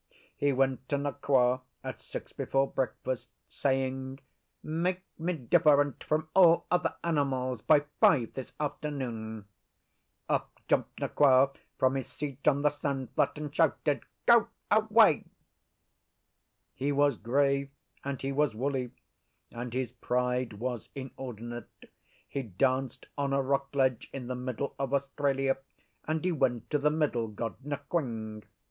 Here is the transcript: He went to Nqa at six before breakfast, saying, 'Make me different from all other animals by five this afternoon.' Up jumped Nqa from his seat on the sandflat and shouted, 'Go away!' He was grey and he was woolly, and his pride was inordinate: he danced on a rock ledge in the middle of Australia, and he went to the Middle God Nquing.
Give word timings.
He 0.35 0.51
went 0.51 0.89
to 0.89 0.95
Nqa 0.97 1.61
at 1.83 2.01
six 2.01 2.33
before 2.33 2.65
breakfast, 2.71 3.29
saying, 3.49 4.19
'Make 4.63 5.03
me 5.19 5.33
different 5.33 6.03
from 6.03 6.27
all 6.33 6.65
other 6.71 6.95
animals 7.03 7.61
by 7.61 7.81
five 7.99 8.33
this 8.33 8.51
afternoon.' 8.59 9.45
Up 10.27 10.59
jumped 10.67 10.99
Nqa 11.01 11.53
from 11.77 11.93
his 11.93 12.07
seat 12.07 12.47
on 12.47 12.63
the 12.63 12.69
sandflat 12.69 13.37
and 13.37 13.55
shouted, 13.55 14.01
'Go 14.25 14.47
away!' 14.71 15.25
He 16.73 16.91
was 16.91 17.15
grey 17.15 17.69
and 18.03 18.19
he 18.23 18.31
was 18.31 18.55
woolly, 18.55 18.93
and 19.51 19.71
his 19.71 19.91
pride 19.91 20.53
was 20.53 20.89
inordinate: 20.95 21.69
he 22.27 22.41
danced 22.41 23.05
on 23.19 23.33
a 23.33 23.41
rock 23.43 23.69
ledge 23.75 24.09
in 24.11 24.25
the 24.25 24.33
middle 24.35 24.73
of 24.79 24.95
Australia, 24.95 25.57
and 26.07 26.25
he 26.25 26.31
went 26.31 26.71
to 26.71 26.79
the 26.79 26.89
Middle 26.89 27.27
God 27.27 27.53
Nquing. 27.63 28.45